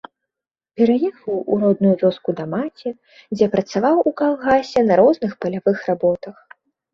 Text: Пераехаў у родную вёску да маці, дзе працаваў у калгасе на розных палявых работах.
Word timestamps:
Пераехаў 0.79 1.35
у 1.35 1.53
родную 1.63 1.91
вёску 2.03 2.29
да 2.39 2.45
маці, 2.53 2.89
дзе 3.35 3.45
працаваў 3.57 4.01
у 4.13 4.15
калгасе 4.23 4.79
на 4.89 4.99
розных 5.03 5.31
палявых 5.47 5.77
работах. 5.93 6.35